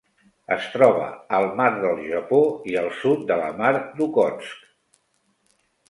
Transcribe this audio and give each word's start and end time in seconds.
Es 0.53 0.63
troba 0.75 1.03
al 1.41 1.45
Mar 1.59 1.67
del 1.85 2.01
Japó 2.07 2.41
i 2.73 2.81
el 2.83 2.91
sud 3.05 3.23
de 3.33 3.39
la 3.45 3.53
Mar 3.63 3.73
d'Okhotsk. 3.81 4.69